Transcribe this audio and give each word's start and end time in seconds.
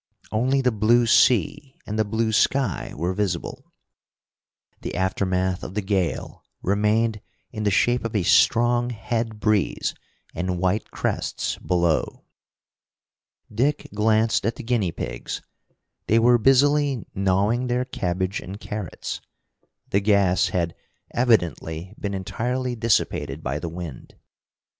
Only 0.31 0.61
the 0.61 0.71
blue 0.71 1.05
sea 1.05 1.75
and 1.85 1.99
the 1.99 2.03
blue 2.03 2.31
sky 2.31 2.91
were 2.97 3.13
visible 3.13 3.71
The 4.81 4.95
aftermath 4.95 5.63
of 5.63 5.75
the 5.75 5.83
gale 5.83 6.43
remained 6.63 7.21
in 7.51 7.65
the 7.65 7.69
shape 7.69 8.03
of 8.03 8.15
a 8.15 8.23
strong 8.23 8.89
head 8.89 9.39
breeze 9.39 9.93
and 10.33 10.57
white 10.57 10.89
crests 10.89 11.59
below. 11.59 12.25
Dick 13.53 13.89
glanced 13.93 14.43
at 14.43 14.55
the 14.55 14.63
guinea 14.63 14.91
pigs. 14.91 15.43
They 16.07 16.17
were 16.17 16.39
busily 16.39 17.05
gnawing 17.13 17.67
their 17.67 17.85
cabbage 17.85 18.39
and 18.41 18.59
carrots. 18.59 19.21
The 19.91 19.99
gas 19.99 20.47
had 20.47 20.73
evidently 21.13 21.93
been 21.99 22.15
entirely 22.15 22.75
dissipated 22.75 23.43
by 23.43 23.59
the 23.59 23.69
wind. 23.69 24.15